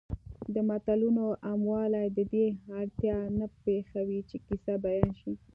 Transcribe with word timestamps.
د 0.53 0.55
متلونو 0.69 1.25
عاموالی 1.47 2.07
د 2.17 2.19
دې 2.33 2.47
اړتیا 2.79 3.17
نه 3.39 3.47
پېښوي 3.65 4.19
چې 4.29 4.35
کیسه 4.45 4.73
بیان 4.85 5.11
شي 5.21 5.33